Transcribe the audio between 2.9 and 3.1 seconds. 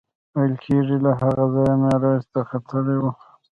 و.